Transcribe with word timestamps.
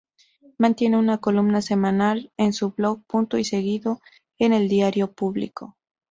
Mantiene 0.57 0.97
una 0.97 1.19
columna 1.19 1.61
semanal 1.61 2.31
en 2.37 2.53
su 2.53 2.71
blog 2.71 3.03
"Punto 3.05 3.37
y 3.37 3.43
Seguido" 3.43 4.01
en 4.39 4.51
el 4.51 4.67
diario 4.67 5.13
Público. 5.13 5.77